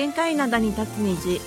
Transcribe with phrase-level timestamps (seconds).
[0.00, 1.40] 限界灘に立つ虹。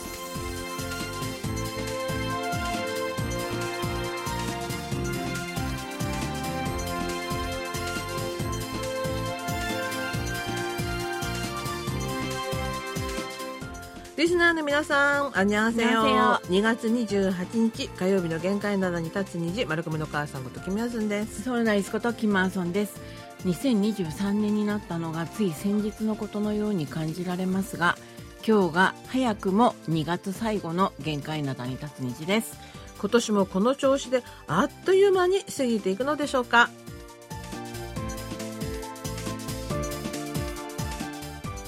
[14.16, 15.90] リスナーの皆さん、あにゃんせよ。
[16.44, 21.42] 2月28日火曜日の限界灘に立つ虹、丸込の母さんことキムヤスンです。
[21.42, 23.02] ソルダイスことキマーソンです。
[23.46, 27.98] 2023年になったのがつい先日のことのように感じられますが
[28.46, 32.60] 今日が早くも2月最後の限界灘に立つ虹です
[33.00, 36.70] 今年もこの調子であっという間に過ぎていくのでしょうか。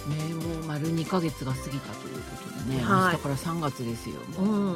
[0.08, 4.76] ねもう丸2ヶ月が過ぎたということでね、はい明日から3月ですよう、ん。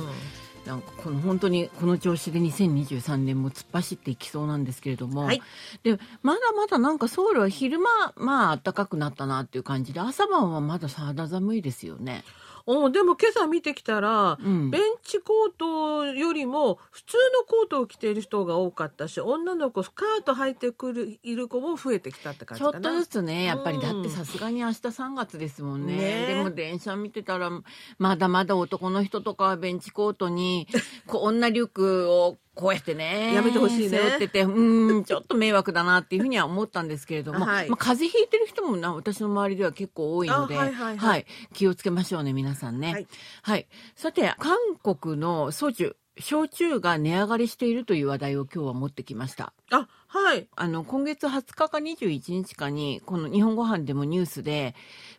[0.65, 5.41] なんかこの本当にこの調子で2023年も突っ走っていきそうなんですけれども、はい
[5.83, 12.23] でまだまだなんかソウルは昼間まあ暖かくなったなっていう感じで朝晩はまだ肌寒いですよね。
[12.65, 14.69] おでも今朝見てきたら、うん。
[14.69, 22.73] ベンチコートよりも普通のコートを着ている人が多かったし女の子スカート履いてくるいる子も増えてきたって感じかな。
[22.73, 25.95] ちょっとずつねやっぱりうんだってさすがに明日3月ですもんね。
[25.95, 26.27] ね。
[26.27, 27.49] でも電車見てたら
[27.97, 30.67] まだまだ男の人とかはベンチコートに
[31.07, 33.89] こんなリュックをこうやってねやめてほしいね。
[33.89, 37.69] 背負っててうんちょっと迷惑だなっていうふうには思ったんですけれども、はい。
[37.69, 40.97] まあ、風邪ひいてる人もな私の周りでは結構多いので、あはいはい。
[40.97, 41.25] はい。
[41.53, 42.91] 気をつけましょうね皆さんね。
[42.91, 43.07] はい。
[43.43, 49.53] はい、さて韓国のソジュ焼酎が値上がりしているという話題を今日は持ってきました。
[49.71, 50.47] あはい。
[50.55, 54.73] あの今月20日か21日かにこの日本ご飯でもニュースで、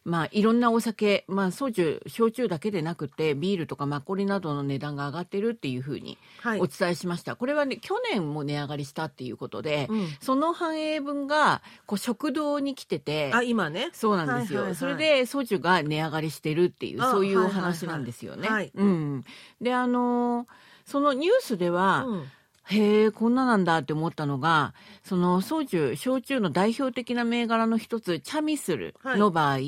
[0.04, 6.60] まあ、いろんなお酒、まあ、焼酎焼酎だけでなくてビールとかマッコリなどの値段が上がってるっていうふうにはい。
[6.60, 10.08] お伝えしました、これはね去年も値上がりしたっていうことで、うん。
[10.20, 13.90] その反映分がこう食堂に来ててあ今ね。
[13.92, 14.76] そうなんですよ、はいはいはい。
[14.76, 17.72] それで焼酎が値上がりしてるっていうあそういうおはいはいはい。
[17.72, 18.48] 話なんですよね。
[18.48, 18.72] はい。
[18.74, 19.24] うん、
[19.60, 20.46] であのー
[20.86, 22.24] そのニュースでは、うん
[22.70, 29.58] へえこんななんだって思ったのがその焼酎焼酎の代表的な銘柄の一つチャミスルの場合、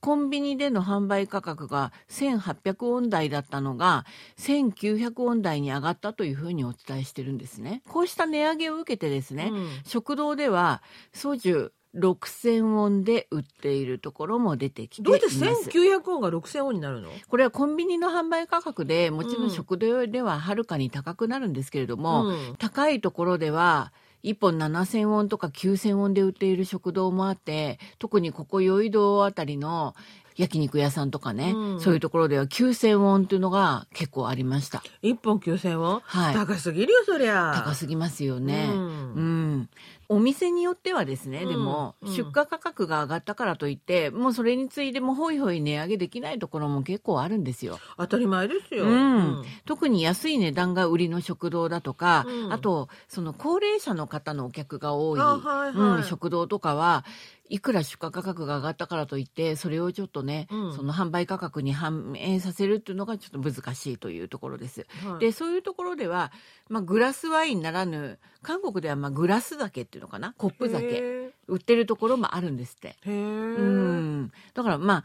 [0.00, 4.06] コンビニでの販売価格が1800ウォン台だったのが
[4.38, 7.82] 1900ウォン台に上がったというふうにお伝えしてるんですね。
[7.88, 15.70] こうした値上げを受けてですね、うん食堂では焼酎6000ウォンで売っているところも出てきていどうやってます。
[15.70, 17.10] 1900ウォンが6000ウォンになるの？
[17.28, 22.56] これはコンビニの販売価格でもちろうんん食堂でははるかに高くなるんですけれども、うん。
[22.58, 23.92] 高いところでは
[24.24, 29.94] 1本7000ウォンとか9000ウォンで売っている食堂もあって特にここ酔い堂あたりの
[30.36, 31.80] 焼肉屋さんとかね、うん。
[31.80, 34.82] そういうところでは9000ウォンっていうのが結構ありました。
[35.02, 36.34] 1本9000ウォン、はい。
[36.34, 37.52] 高すぎるよそりゃ。
[37.64, 39.14] 高すぎますよね、うん。
[39.14, 39.70] うん。
[40.08, 41.48] お店によってはですね、うん。
[41.48, 42.12] でも、うん。
[42.12, 47.78] 出荷価格が上がったからといってもうそれについてもホイホイ値上げできないところも結構あるんですよ。
[47.96, 49.42] 当たり前ですよ、うん。
[49.64, 52.52] 特に安い値段が売りの食堂だとか、うん。
[52.52, 55.98] あとその高齢者の方のお客が多い、あはいはい。
[55.98, 57.04] うん、食堂とかは
[57.48, 60.72] いくら出荷価格が上がったからといってそれをちょっとね、うん。
[60.74, 64.86] その販売価格に反映させるっていうのがちょっと難しいというところです。
[65.04, 65.20] はい。
[65.20, 66.32] でそういうところでは、
[66.68, 70.34] まあ、グラスワインならぬ韓国ではまあグラス酒っていうのかな？
[70.36, 70.86] コップ酒。
[70.86, 72.96] へ売ってるところもあるんですって。
[73.06, 74.32] うん。
[74.54, 75.04] だからまあ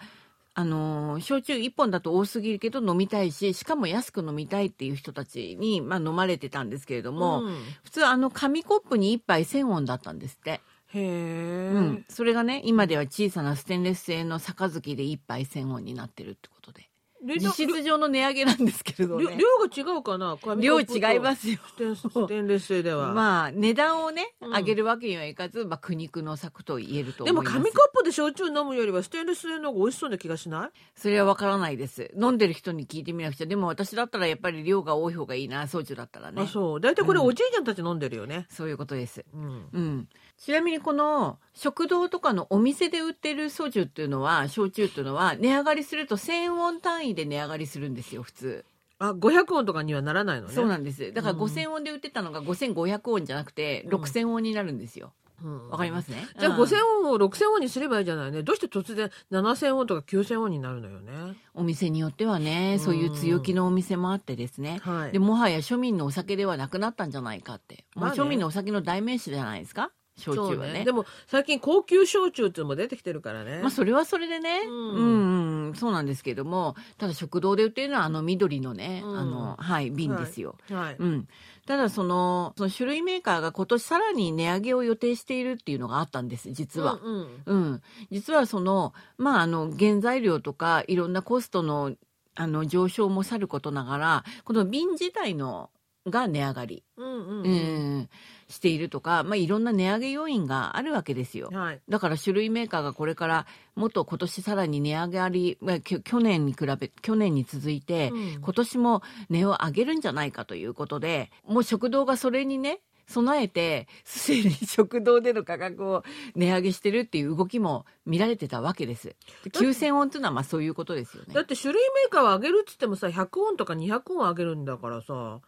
[0.54, 7.56] あのー焼酎1本だと多すぎるけど飲みたいししかも安く飲みたいっていう人たちに、まあ、飲まれてたんですけれども、うん。
[7.84, 10.60] 普通あの紙コップに1杯1000ウォンだったんですって、
[10.94, 16.92] へえ、うん、それがね今では小さなステンレス製の杯で1杯1000ウォンになってるってことで。
[17.24, 20.38] で実質上の値上げなんですけれど量ね量が違うかな？
[20.44, 20.86] 紙量違
[21.16, 21.60] いますよ。
[21.96, 24.52] ステンレス製では、 まあ値段をねうん。
[24.56, 27.64] 上げるわけにはいかず、まあ、苦肉の策と言えるとでも思います。
[27.64, 30.70] 紙コップで焼酎飲むよりはステンレス製の方が美味しそうな気がしない？
[30.96, 32.12] それはわからないです。
[32.20, 33.46] 飲んでる人に聞いてみなくちゃ。
[33.46, 36.42] でも私だったらやっぱり量が多い方がいいな焼酎だったらね。
[36.42, 36.82] あそう。
[36.82, 37.26] 大体これうん。
[37.28, 39.24] おじいちゃんたち飲んでるよね、そういうことです。
[39.32, 39.70] うん。
[39.72, 40.10] うん、
[40.44, 48.66] ちなみにこの食堂とかのお店で売ってる焼酎っていうのは焼酎っていうのは値上がりすると1000ウォン単位で値上がりするんですよ普通、
[48.98, 50.54] あ500ウォンとかにはならないのね。
[50.54, 51.14] そうなんです。
[51.14, 55.14] だからうん5000ウォンで売ってたのが5500ウォンじゃなくて6000ウォンになるんですよ。
[55.44, 55.70] うん。
[55.70, 56.28] わかりますね？
[56.40, 56.62] じゃあうん。
[56.62, 58.42] 5000ウォンを6000ウォンにすればいいじゃないね。
[58.42, 61.12] どうして突然7000ウォンとか9000ウォンになるのよね。
[61.54, 65.12] お店によってはねそういう強気のお店もあってですね、はい。
[65.12, 68.18] でもはや庶民のお酒ではなくなったんじゃないかって、まあね。
[68.18, 69.92] 庶民のお酒の代名詞じゃないですか
[70.22, 70.76] 焼酎はね。
[70.78, 75.76] そうでも最近高級焼酎っていうのも出てきてるからね、まあそれはそれでね、ううんん、うん。
[75.76, 79.18] そうなんですけどもただ食堂で売ってるのはあの緑のね、うん。
[79.18, 80.56] あのはい瓶ですよ。
[80.70, 81.28] はい、うん、
[81.66, 87.00] ただその、その種類メーカーが今年さらに値上げを予定しているっていうのがあったんです、実は。
[87.04, 87.42] うんうん。
[87.46, 87.82] うん。
[88.12, 91.96] 実はその、まあ、あの、原材料とかいろんなコストの、
[92.36, 95.70] あの、上昇もさることながら、この瓶自体の、
[96.08, 98.10] が値上がり、うんうんううんん、
[98.52, 101.50] しているとか、まあ、いろんな値上げ要因があるわけですよ。
[101.52, 101.82] はい。
[101.90, 105.58] だから種類メーカーがこれからもっと今年さらに値上げあり、
[106.04, 116.04] 去年に比べ、去年に続いて、うん今年も値を上げるんじゃないかということで、もう食堂がそれにね、備えて、すでに食堂での価格を
[116.36, 119.16] 値上げしてるっていう動きも見られてたわけです。
[119.50, 121.42] 9000音っていうのはまあそういうことですよねだ。
[121.42, 125.40] って種類メーカーは上げるっつってもさ100音とか200音上げるんだからさ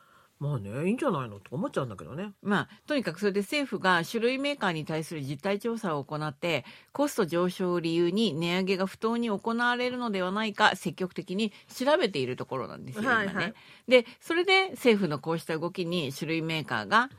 [0.43, 2.33] まあねいいんじゃないのと思っちゃうんだけどね。
[2.41, 13.45] まあ、とにかくそれで政府が種類メーカーに対する実態調査を行って、コスト上昇を理由に値上げが不当に行われるのではないか、積極的に調べているところなんですよ、はい今ね。
[13.45, 13.53] はい
[13.87, 17.09] で、それで政府のこうした動きに種類メーカーが、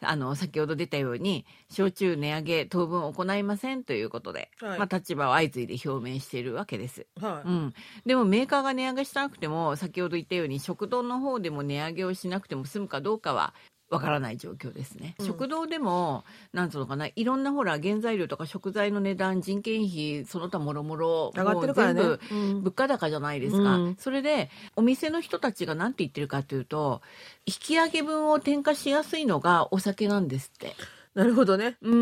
[0.00, 4.78] あの、先ほど出たように、焼酎値上げ当分行いませんということで、はい。
[4.78, 7.06] まあ、立場を相次いで表明しているわけです。
[7.20, 7.74] はうん、
[8.06, 13.54] でもメーカーが値上げしなくても先ほど言ったように食堂の方でも値上げをしなくても済むかどうかは
[13.90, 15.26] わからない状況ですね、うん。
[15.26, 22.02] 食堂でもなんつうのかないろんなほら原材料とか食材の値段人件費その他もろもろ上がってるからね。
[22.02, 22.62] 全部うん。
[22.62, 23.96] 物価高じゃないですか、うん。
[23.98, 27.00] それでお店の人たちが何て言ってるかというと
[27.46, 30.74] 引き上げ分を転嫁しやすいのがお酒なんですって。
[31.18, 31.76] なるほどね。
[31.82, 31.94] うん。
[31.94, 31.96] う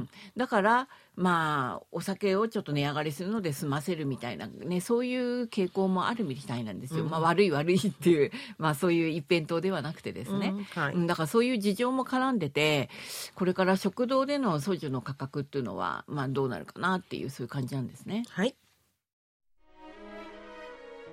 [0.00, 0.08] ん。
[0.36, 7.10] だからまあお酒をちょっと値上がりするので済ませるみたいなねそういう傾向もあるみたいなんですよ、うん。
[7.10, 10.64] まあ悪い悪いっていう まあそういう一辺倒ではなくてですね、うん。
[10.64, 10.94] はい。
[10.94, 11.06] うん。
[11.06, 12.90] だからそういう事情も絡んでて
[13.34, 18.24] これから食堂でのソジュの価格っていうのはまあどうなるかなっていうそういう感じなんですね。
[18.28, 18.54] はい。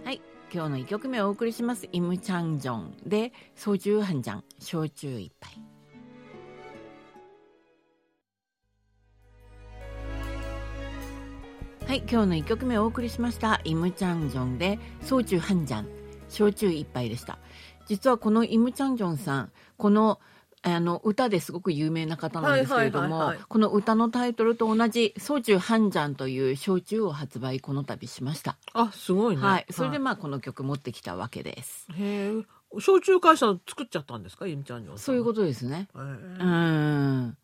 [0.03, 0.21] はい。
[0.53, 1.87] 今日の1曲目をお送りします。
[1.93, 5.70] イムチャンジョンでソジュハンジャン焼酎一杯
[11.91, 15.89] はい今日の1曲目をお送りしましたイムチャンジョンで焼酎ハンジャン
[16.29, 17.37] 焼酎一杯でした
[17.85, 20.21] 実はこのイムチャンジョンさんこの
[20.61, 29.41] あの歌ですごく有名な方なんですけれどもこの歌のタイトルと同じ「焼酎ハンジャン」という焼酎を発売この度しましたあすごいね。
[29.41, 31.87] はい、それでまあこの曲持ってきたわけです。
[31.91, 32.45] へえ。
[32.79, 34.87] 焼酎会社作っちゃったんですか、ゆみちゃん。
[34.95, 35.89] そういうことですね。
[35.93, 37.37] うえん。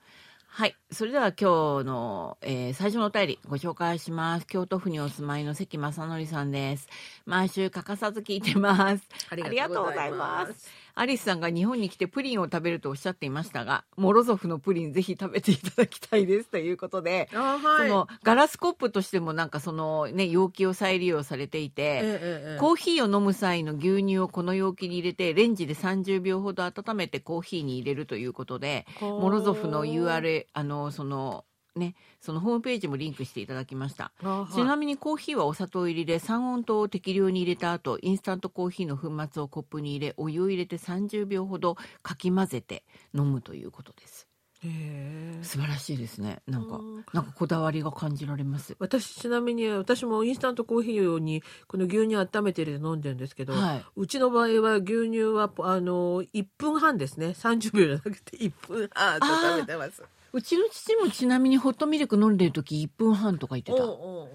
[0.57, 0.75] はい。
[0.91, 4.47] それでは今日の、えー最初のお便りご紹介します。
[4.47, 6.87] 京都府にお住まいの関正則さんです。
[7.27, 9.07] 毎週欠かさず聞いてます。
[9.29, 10.67] あありがとうございます。
[10.99, 17.87] アリスさんが日本に来てプリンを食べるとおっしゃっていましたが、モロゾフのプリンぜひ食べていただきたいですということで、 あはい。
[17.87, 31.45] そのガラスコップとしてもなんかそのね、容器を再利用されていて、ええええコーヒーを飲む際の牛乳をこの容器に入れてレンジで30秒ほど温めてコーヒーに入れるということでモロゾフの URL あのその
[31.77, 34.11] ねそのホームページもリンクしていただきました。
[34.53, 42.83] ちなみにコーヒーはお砂糖入りで三温糖を適量に入れた後インスタントコーヒーの粉末をコップに入れお湯を入れて30秒ほどかき混ぜて
[43.13, 44.27] 飲むということです。
[45.43, 46.39] 素晴らしいですね。
[46.47, 48.75] なんかうんなんかこだわりが感じられます。
[48.79, 53.85] 私ちなみに私もインスタントコーヒー用にこの牛乳温めて入れて飲んでるんですけど、はい。
[53.95, 57.27] うちの場合は牛乳はあの1分半ですね。
[57.27, 60.03] 30秒じゃなくて1分半と食べてます
[60.33, 63.77] うちの父もちなみにホットミルク飲んでる時1分半とか言ってた。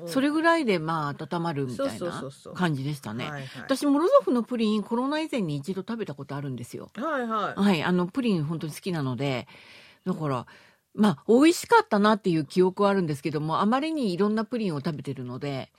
[0.07, 3.25] それぐらいでまあ温まるみたいな感じでしたね。
[3.25, 3.51] はいはい。
[3.59, 6.91] 私モロゾフのプリンコロナ以前に一度食べたことあるんですよ。
[6.95, 7.61] はいはい。
[7.61, 9.47] はい、あのプリン本当に好きなので、
[10.05, 10.47] だから
[10.95, 15.71] まあ美味しかったなっていう記憶はあるんですけども、あまりにいろんなプリンを食べてるので、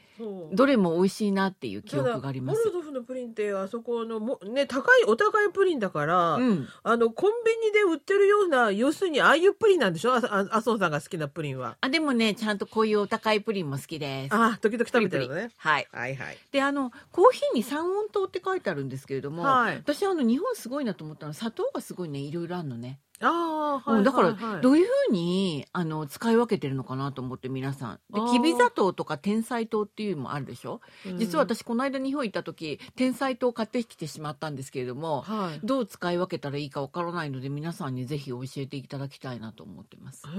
[0.54, 2.60] どれも美味しいなっていう記憶があります。
[2.60, 10.14] モルドフのプリンってあそこのもね高いお高いプリンだから、うん、あのコンビニで売ってるような要するにああいうプリンなんでしょ？
[10.14, 14.36] ああ麻生さんが好きなプリンはあでもねちゃんとこういうお高いプリンも好きです。
[14.36, 15.88] あ時々食べてるのねはい。
[15.92, 23.00] はいはいであのコーヒーに三温糖って書いてあるんですけれども、はい私あの日本すごいなと思ったのは砂糖がすごいねいろいろあるのね。
[23.20, 31.18] あだからどういうふうにあの使い分けてるのかなと思って皆さんできび砂糖とか天才糖っていうのもあるでしょ、うん。
[31.18, 35.60] 実は私この間日本行った時天才糖買ってきてしまったんですけれどもはい。
[35.64, 40.32] どう使い分けたらいいかわからないので皆さんにぜひ教えていただきたいなと思ってます、へ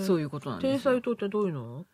[0.00, 0.92] そういうことなんですよ。
[0.92, 1.84] 天才糖ってどういうの？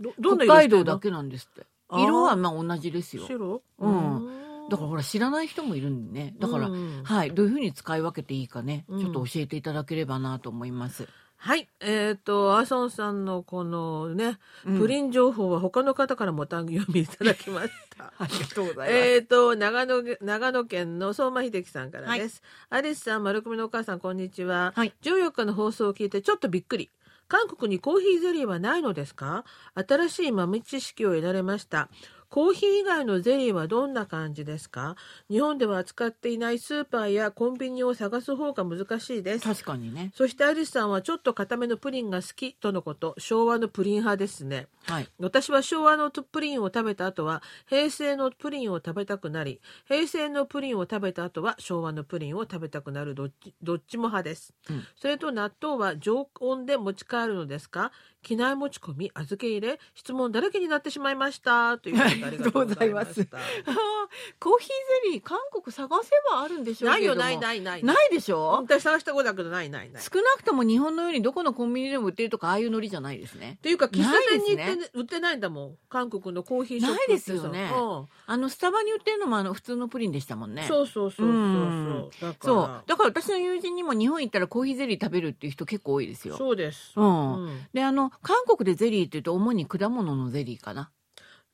[0.00, 1.66] どどんな北海色してんの道だけなんですって。
[1.92, 3.26] 色はまあ同じですよ。
[3.26, 3.62] 白？
[3.78, 11.08] うんだからほら知らない人もいるんでねだから、うんはいどういうふうに使い分けていいかね、うんちょっと教えていただければなと思います
[11.38, 11.68] はい。
[11.80, 18.12] えっ、と、アソンさんのこのね、プリン情報は他の方からもお読みいただきました。
[18.18, 22.42] ありがとうござえっと、長野、長野県の相馬秀樹さんからです。
[22.70, 24.72] アリスさん、丸組のお母さん、こんにちは。
[24.74, 26.90] はい14日の放送を聞いてちょっとびっくり。
[27.28, 29.44] 韓国にコーヒーゼリーはないのですか？
[29.74, 31.88] 新しい豆知識を得られました。
[32.36, 34.94] コーヒー以外のゼリーはどんな感じですか？
[35.30, 39.44] 日本では扱っていないスーパーやコンビニを探す方が難しいです。
[39.48, 40.12] 確かにね。
[40.14, 43.14] そしてアリスさんはちょっと固めのプリンが好きとのこと。
[43.16, 44.66] 昭和のプリン派ですね。
[44.84, 45.08] はい。
[45.18, 57.92] 私は昭和のプリンを食べた後は平成のプリンを食べたくなり平成のプリンを食べた後は昭和のプリンを食べたくなるどっちどっちも派です、うんそれと納豆は常温で持ち帰るのですか？
[58.26, 61.78] 機内持ち込み預け入れ質問だらけになってしまいました。
[61.78, 63.38] というありがとうございました。
[64.40, 64.68] コーヒー
[65.04, 67.20] ゼリー、韓国探せばあるんでしょうけども。
[67.20, 67.96] ないよないないないない。
[68.10, 68.50] でしょ？
[68.56, 70.02] 本当に探したことだけどないないない。
[70.02, 73.58] っ少なくとも日本のようにどこのコンビニでも売ってるとかああいうノリじゃないですね。
[73.62, 75.78] ていうか喫茶店に売って,、ないです売ってないんだもん。
[75.88, 77.70] 韓国のコーヒーショップないですよね。
[77.72, 78.06] うん。
[78.26, 80.64] あのスタバに売ってるのもあの普通のプリンでしたもんね。
[80.66, 81.30] そうそうそうそうう。
[81.30, 82.10] ん。
[82.20, 82.36] そうだから。
[82.40, 82.82] そう。
[82.86, 86.36] だから私の友人にも日本行ったらコーヒーゼリー食べるっていう人結構多いですよ。
[86.36, 87.44] そうです、うん。
[87.44, 87.66] うん。
[87.72, 90.92] で、あの、韓国でゼリーって言うと主に果物のゼリーかな。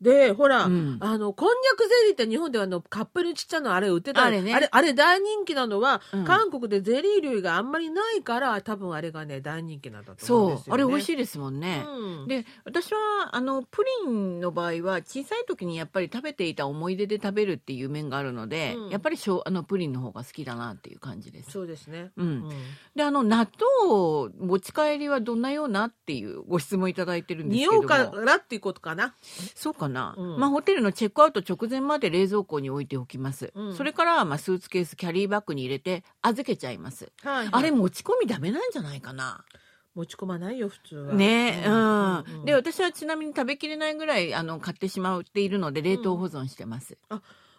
[0.02, 0.98] でほら、うん。
[1.00, 4.52] あのこんにゃくゼリーって日本ではあのカップにちっちゃなあれ売ってたあれね。
[4.54, 6.24] あれあれ大人気なのは、うん。
[6.24, 10.56] 韓国でゼリー類があんまりないから多分あれがね大人気なんだと思うんそう。
[10.56, 11.84] ですよ、ね、あれ美味しいいですもんね。
[11.86, 12.98] うん、で私は
[13.32, 18.90] あのプリンの場合は小さい時にやっぱり食べていた思い出で食べるっていう面があるので、うん。
[18.90, 21.52] やっぱりしょあのプリンの方が好きだなっていう感じです。
[21.52, 22.48] そうですね、うん。
[22.96, 23.48] であの納
[23.80, 27.78] 豆持ち帰りはどんなようなっていうご質問いただいてるんですけども。
[27.80, 29.14] 匂うからっていうことかな。
[29.54, 30.38] そうかな、うん。
[30.38, 33.76] まあホテルのチェックアウト直前まで冷蔵庫に置いておきます、うん。
[33.76, 39.44] それからはまあスーツケースキャリーバッグに入れて預けちゃいます、はい、あれ持ち込みダメなんじゃないかな。
[39.94, 41.14] 持ち込まないよ普通は。
[41.14, 42.44] ねうん、うん。
[42.46, 46.96] で私はちなみに食べきれないぐらいあの買ってしまっているので冷凍保存してます、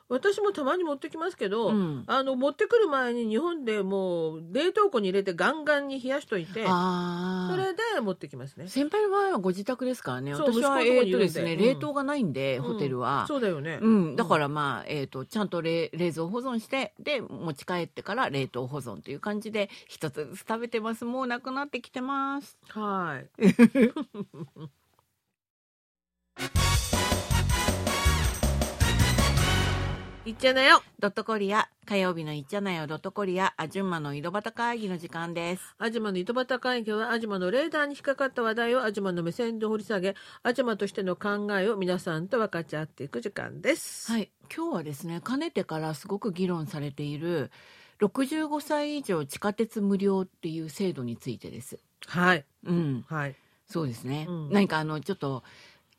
[0.10, 2.04] 私もたまに持ってきますけど、うん。
[2.08, 8.68] あの持ってくる前に日本でもう冷凍庫に入れてガンガンに冷やしといてそれで持ってきますね。
[8.68, 10.14] 先輩の場合はご自宅ですか？
[10.14, 21.06] らね私はえーとですね、うん冷凍がないんで、ホテルは、そうだよね、うん、だからまあ、えー、とちゃんと冷冷蔵保存してで持ち帰ってから冷凍保存という感じで一つずつ食べてます。
[21.06, 22.58] もうなくなってきてます。
[22.70, 23.28] はい。
[30.26, 30.82] いっちゃなよ。
[31.00, 44.10] ドットコリア火曜日のいっちゃなよドットコリアあじゅんまの井戸端会議の時間ですアジマの糸端会議はアジマのレーダーに引っかかった話題をアジマの目線で掘り下げ、アジマとしての考えを皆さんと分かち合っていく時間です。
[44.10, 47.52] はい今日はですねかねてからすごく議論されている
[48.00, 52.46] 65歳以上地下鉄無料っていう制度についてですはい。
[52.66, 53.36] うんはい。
[53.66, 55.44] そうですね、うん何かあのちょっと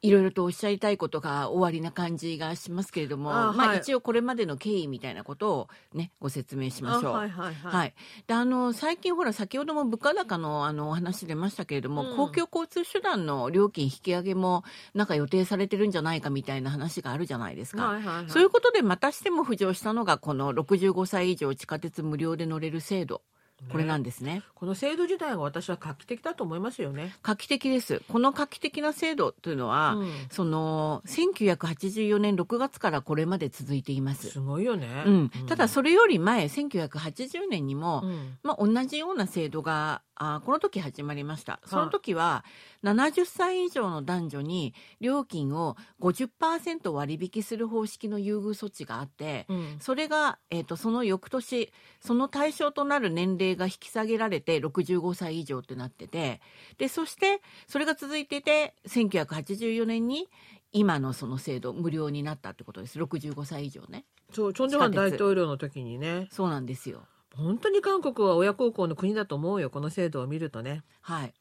[0.05, 7.15] いろいろとおっしゃりたいことが終わりな感じがしますけれどもまあ、あはい一応これまでの経緯みたいなことをねご説明しましょう。
[7.15, 7.73] あはいはいはい。
[7.73, 7.95] はい、
[8.27, 17.87] であの最近ほら先ほども物価高のあのお話出ましたけれども、うん公共交通手段の料金引き上げもなんか予定されてるんじゃないかみたいな話があるじゃないですか。
[17.87, 18.31] はいはいはい。
[18.31, 23.23] そういうことでまたしても浮上したのがこの65歳以上地下鉄無料で乗れる制度
[23.71, 24.43] これなんですね。
[24.55, 27.15] この制度自体が私は画期的だと思いますよね。
[27.23, 28.03] 画期的です。
[28.09, 34.31] この画期的な制度というのは、うんその1984年6月からこれまで続いています。
[34.31, 35.05] すごいよね。
[35.07, 41.61] うん、ただそれより前1980年にも、うんまあ、同じような制度があこの時始まりました。
[41.67, 42.45] その時は
[42.85, 49.77] 70歳以上の男女に料金を50%割引する方式の優遇措置があって、うん。
[49.81, 56.41] それが、えー、とその翌年その対象となる年齢が引き下げられて65歳以上ってなってて
[56.79, 60.29] でそしてそれが続いていて1984年に
[60.73, 62.99] 今のその制度無料になったってことです。
[62.99, 64.05] 65歳以上ね。
[64.33, 67.07] そう、チョン・ジョン大統領の時にね、そうなんですよ
[67.37, 70.83] 本当に韓国は親孝行の国だと思うよ、この制度を見るとね。
[71.01, 71.35] はい、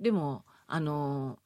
[0.00, 1.38] でもあの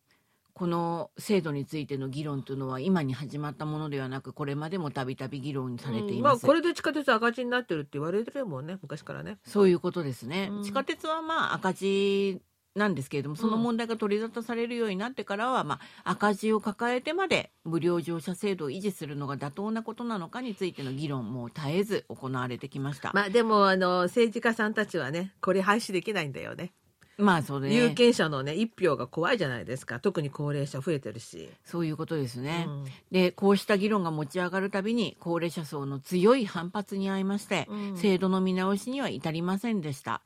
[0.54, 9.38] この制度についての議論というのは今に始まったものではなくこれまでもたびたび議論されています、うんまあこれで地下鉄赤字になってるって言われてるもんね昔からね。
[9.47, 10.62] そういうことですね、うん。
[10.62, 12.42] 地下鉄はまあ赤字
[12.75, 23.11] なんですけれどもその問題が取り沙汰されるようになってからは、まあ、赤字を抱えてまで無料乗車制度を維持するのが妥当なことなのかについての議論も絶えず行われてきました。
[23.12, 26.73] まあでもあの政治家さんたちはねこれ廃止できないんだよね。
[27.19, 30.00] まあそれ有権者のね一票が怖いじゃないですか。
[30.00, 32.64] 特に高齢者増えてるし、そういうことですね。
[32.67, 32.85] うん。
[33.11, 37.97] でこうした議論が持ち上がるたびに高齢者層の強い反発に遭いまして、うん。
[37.99, 40.23] 制度の見直しには至りませんでした。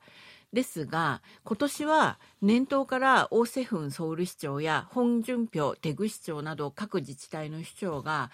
[0.53, 8.31] ですが、今年は年頭から大瀬府ソウル市長や本順平テグ市長など各自治体の市長が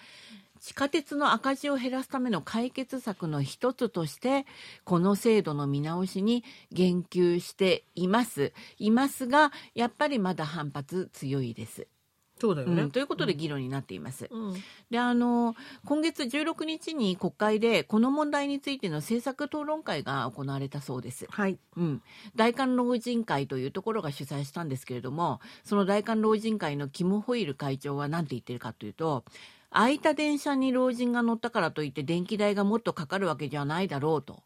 [0.60, 4.46] 地下鉄の赤字を減らすための解決策の一つとして
[4.84, 6.42] この制度の見直しに
[6.72, 11.86] 言及していますいますがやっぱりまだ反発強いです。
[12.40, 12.90] そうだよね、うん。
[12.90, 14.28] ということで議論になっています。
[14.30, 14.54] うん。
[14.90, 21.26] であの今月16日に国会でこの問題についての政策討論会が行われたそうです。
[21.30, 21.58] はい。
[21.76, 22.02] うん、
[22.34, 29.24] 大韓老人会というところが主催したんですけれどもその大韓老人会のキム・ホイル会長は何て言ってるかというと
[29.70, 34.42] 空いた電車に老人が乗ったからといって電気代がもっとかかるわけじゃないだろうと。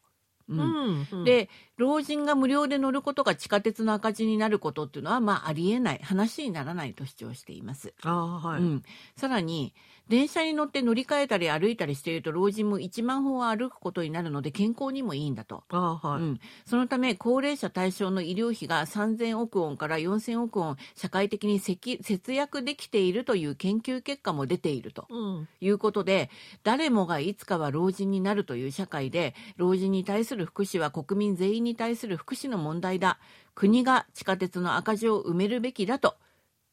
[0.47, 0.59] うん。
[0.59, 1.23] うんうん。
[1.23, 7.93] で老人が無料で乗ることが地下鉄の赤字になることっていうのは、まあ、ありえない話にならないと主張しています。
[8.01, 8.83] はい、うん、
[9.15, 9.73] さらに
[10.09, 15.63] 電車に乗って乗り換えたり歩いたりしていると老人も1万歩は歩くことになるので健康にもいいんだと。
[15.69, 25.05] はい、うん、そのため高齢者対象の医療費が3000億ウォンから4000億ウォン社会的に節約できているという研究結果も出ていると。
[25.09, 25.47] うん。
[25.61, 26.31] いうことで
[26.63, 33.19] 誰もがいつかは老人になるという社会で老人に対する福祉は国民全員に対する福祉の問題だ
[33.55, 36.15] 国が地下鉄の赤字を埋めるべきだと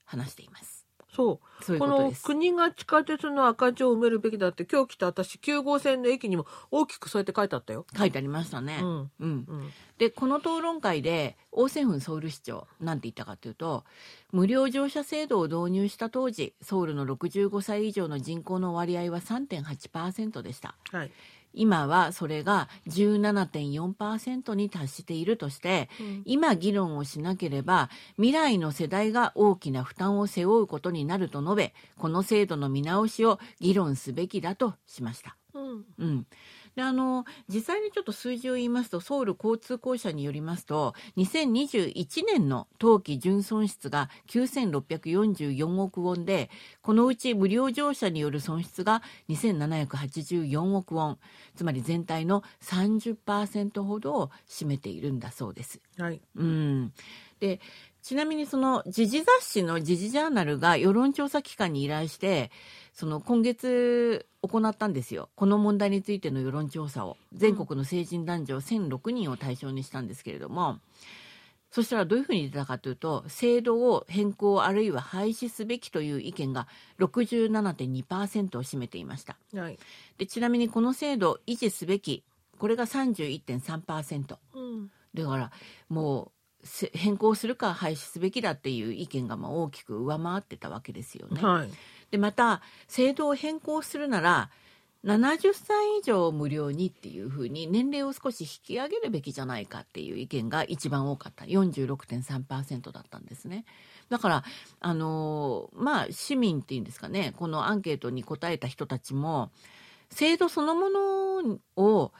[0.05, 0.87] 話しています。
[1.17, 2.13] そうそうこの。
[2.23, 7.87] 国が地下鉄の赤字を埋めるべきだって今日来た私9号線の駅にも大きくそうやって書いてあったよ。
[7.97, 8.81] 書いてありましたね。
[8.83, 13.85] うんうんうんでこの討論会で王泉府ソウル市長なんて言ったかというと
[14.31, 21.11] 無料乗車制度を導入した当時ソウルの65歳以上の人口の割合は3.8%でしたはい
[21.57, 26.23] 今はそれが17.4%に達しているとしてうん。
[26.25, 35.37] 今議論をしなければ未来の世代が大きな負担を背負うことになると述べこの制度の見直しを議論すべきだとしました。
[35.55, 35.85] うん。
[35.99, 36.27] うん、
[36.77, 46.51] であの実際にちょっと数字を言いますとソウル交通公社によりますと2021年の当期純損失が9644億ウォンで
[46.83, 51.19] このうち無料乗車による損失が2784億ウォン。
[51.57, 55.81] つまり全体の30%ほどを占めているんだそうです。
[55.99, 56.21] はい。
[56.37, 56.93] うん、
[57.41, 57.61] で
[58.03, 62.53] ちなみにその時事雑誌の時事ジャーナルが世論調査機関に依頼して
[62.97, 65.29] その今月行ったんですよ。
[65.37, 67.19] この問題についての世論調査を。
[67.35, 70.79] 全国の成人男女1006人を対象にしたんですけれども、
[71.71, 79.37] そしたらどういうふうに出たかというと制度を変更あるいは廃止すべきという意見が67.2%を占めていました。
[79.55, 79.79] はい。
[80.17, 82.25] でちなみにこの制度維持すべき
[82.59, 84.39] これが31.3%。
[84.55, 84.91] うん。
[85.13, 85.51] だから
[85.91, 86.33] も
[86.63, 91.43] うせ変更するか廃止すべきだっていう意見がまあ大きく上回ってたわけですよね。
[91.43, 91.69] はい
[92.17, 94.51] でまた制度を変更するなら
[95.05, 101.45] 70歳以上無料にっていうふうに年齢を少し引き上げるべきじゃないかっていう意見が一番多かった。
[101.45, 103.67] 46.3%だったんですね。
[104.09, 104.45] だから
[104.81, 107.35] あのまあ市民っていうんですかね。
[107.37, 109.51] このアンケートに答えた人たちも
[110.09, 112.13] 制度そのものを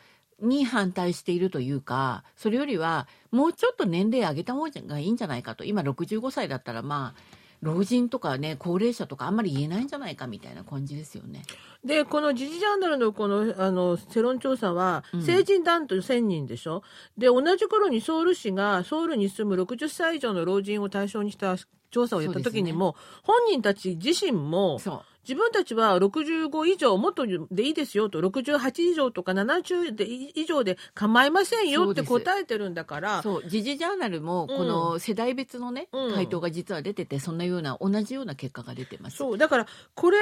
[0.43, 5.65] に反対しているというかそれよりはもうちょっと年齢上げた方がいいんじゃないかと。
[5.65, 11.43] 今65歳だったらまあ老人とかね高齢者とかあんまり言えないんじゃないかみたいな感じですよね。
[11.85, 15.23] でこの時事ジャーナルのこのあの世論調査は、うん。
[15.23, 16.83] 成人男女1000人でしょ？
[17.17, 21.57] で同じ頃にソウル市がソウルに住む60歳以上の老人を対象にした
[21.91, 33.23] 調査をやった時にも、本人たち自身もそう自分たちは65以上もっとでいいですよと68以上とか70で以上で構いませんよって答えてるんだから。
[33.23, 33.49] そう。
[33.49, 36.15] 時事ジャーナルもこの世代別のね、うん。
[36.15, 39.17] 回答が実は出ててそんなような同じような結果が出てます。
[39.17, 39.39] そう。
[39.39, 40.19] だからこれ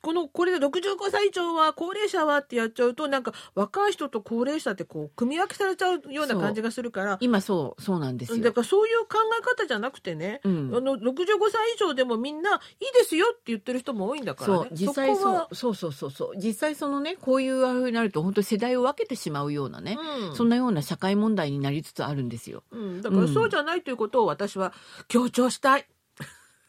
[0.00, 7.18] このこれで65歳以上は高齢者はってやっちゃうとなんか若い人と高齢者ってこう組み分けされちゃうような感じがするから。
[7.20, 8.42] 今そうそうなんですよ。
[8.42, 10.72] だからそういう考え方じゃなくてね、うん。
[10.74, 11.14] あの65
[11.50, 14.56] 歳以上でもみんないいですよって言ってる人も多いんだからね。
[14.58, 15.54] そう実際そう。
[15.54, 16.36] そうそうそうそう。
[16.36, 20.36] 実際そのねこういうあれになると本当に世代を分けてしまうようなね、うん。
[20.36, 22.62] そんなような社会問題になりつつあるんですよ。
[22.70, 24.72] うん、だからそうじゃないということを私は
[25.08, 25.86] 強調したい。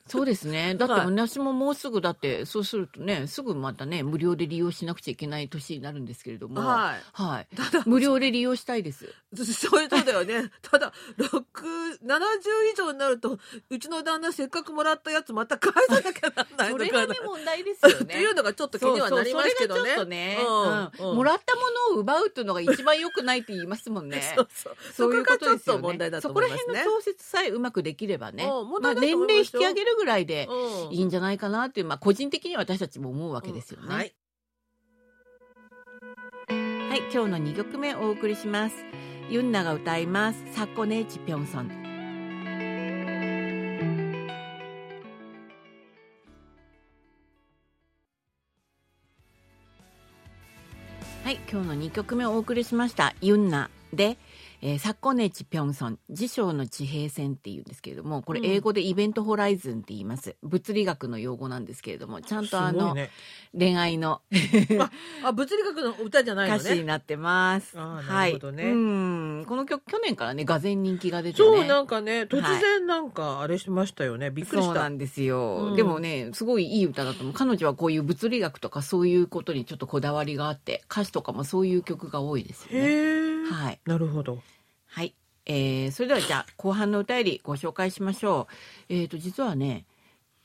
[0.08, 0.76] そうですね。
[0.76, 7.48] だってはい私ももうすぐだってそうするとねすぐまたね無料で利用しなくちゃいけない年になるんですけれども、はいはい、
[7.86, 9.14] 無料で利用したいです。
[9.44, 10.50] そういうことだよね。
[10.62, 11.28] ただ、6、
[12.06, 12.22] 70
[12.74, 13.38] 以上になると、
[13.70, 17.02] うちの旦那せっかくもらったやつまた返さなきゃなんないそのかな。
[17.02, 18.22] れがね問題ですよってね。
[18.22, 19.96] いうのがちょっと気にはなりますけどね。
[19.96, 20.38] そうね、
[21.00, 21.62] うんもらったも
[21.94, 24.22] のを奪うっていうのが一番良くないって言いますもんね。
[24.36, 24.76] そうそう。
[24.88, 25.82] そそういうここがちょっとですよね。
[25.82, 26.80] と問題だとそこら思いますね。
[26.80, 30.94] 辺の調節さえうまくできればね、うん問まあ、年齢引き上げるぐらいでうん。
[30.94, 33.88] いいんじゃないかなっていう、まあ、個人的には私たちも思うわけですよね。
[33.88, 33.98] はい。
[33.98, 34.26] は
[36.96, 38.76] はい今日の2曲目お送りします。
[39.30, 40.40] ユンナが歌います。
[40.54, 41.68] サッコネチピョンソン
[51.26, 53.14] はい今日の2曲目お送りしました。
[53.20, 54.18] ユンナで
[54.68, 63.12] えー、サッコネチ・ピョンソン自称の地平線っていうんですけれどもこれ英語でイベントホライズンって言います、うん、物理学の用語なんですけれどもちゃんとあの、ね、
[63.56, 64.24] 恋愛の
[65.24, 67.78] あ物理学の歌じゃないの、ね、歌詞になってます。
[67.78, 69.46] はい、ね、うん。
[69.48, 74.74] この曲去年からねがぜ人気が出て、ね、そうなんかね突然なんかあれしましたよね、はい、びっくりした。
[74.74, 77.34] そうなんですよ、うん、でもねすごいいい歌だと思う。
[77.34, 83.48] 彼女はこういう物理学とかそういうことにちょっとこだわりがあって歌詞とかもそういう曲が多いですよね。
[83.52, 83.80] はい。
[83.86, 84.42] なるほど
[84.96, 85.14] はい
[85.46, 88.48] えー、それではじゃあ後半の歌よりご紹介しましょ
[88.90, 88.94] う。
[88.94, 89.86] えっ、ー、と実はね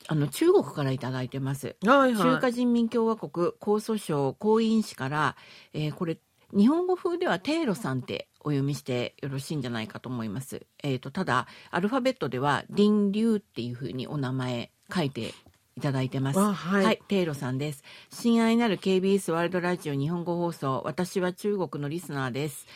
[0.08, 1.76] あの中国から頂いてます。
[1.86, 5.36] はいはい、中華人民共和国江蘇省江陰市から、
[5.72, 6.18] えー、これ
[6.52, 10.66] 日本語風ではテイロさんってお読みしてよろしいんじゃないかと思います。
[10.82, 15.32] えっ、ー、とただアルファベットでは林流っていうふうにお名前書いて
[15.76, 16.40] いただいてます。
[16.40, 17.84] はい、はい、テイロさんです。
[18.10, 22.66] 親愛なる KBS ワールドラジオ日本語放送、私は中国のリスナーです。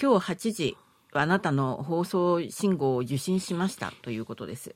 [0.00, 0.76] 今日8時
[1.20, 4.74] あなたの放送信号を受信しましたということです。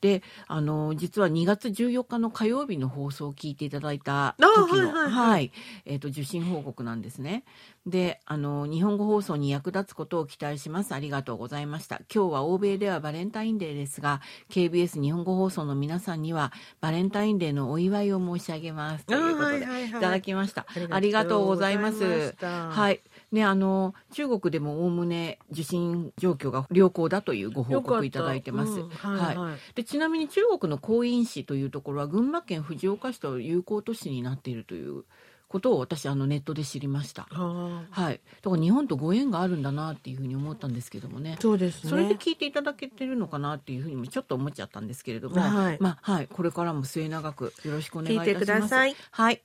[0.00, 5.52] で、あの、実は2月14日の火曜日の放送を聞いていただいた時の、はい、はい、
[5.84, 7.44] えっ、ー、と、受信報告なんですね。
[7.86, 10.94] で、あの、日本語放送に役立つことを期待します。
[10.94, 12.00] ありがとうございました。
[12.14, 14.20] 今日は欧米ではバレンタインデーですが、
[14.50, 19.06] KBS 日本語放送の皆さんには、バレンタインデーのお祝いを申し上げます。
[19.06, 20.66] ということで、いただきました。
[20.90, 22.36] ありがとうございます。
[22.40, 23.00] はい。
[23.32, 28.72] ね、あの中国でもおおむね受診状況が良好だというご報告いただいてます。
[28.80, 35.04] うん、はい、はい、でちなみに中国の江陰市というところは群馬県藤岡市と友好都市になっているという
[35.48, 37.26] ことを私あのネットで知りました。
[37.30, 38.20] はい。
[38.42, 41.36] だから日本とご縁があるんだなっていうふうに思ったんですけどもね。
[41.40, 41.90] そうですね。
[41.90, 48.34] それで聞いていただけてるのかなっていうふうにもちょっと思っちゃったんですけれども、はい、まあはいこれからも末永くよろしくお願いいたします。
[48.34, 48.96] 聞いてください。
[49.10, 49.42] はい。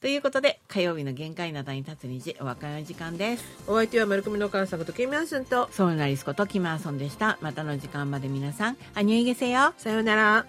[0.00, 3.44] ということで火曜日の限界などに立つ虹お別れの時間です。
[3.66, 7.36] お相手は丸組の監査とキムアスンとソウルナリスコとキムアソンでした。
[7.40, 10.46] またの時間まで皆さんアニュイゲセよさようなら。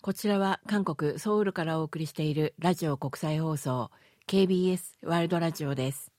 [0.00, 3.90] こちらは韓国ソウルからお送りしているラジオ国際放送
[4.26, 6.10] KBS ワールドラジオです